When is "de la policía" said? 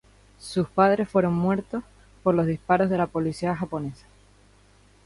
2.89-3.55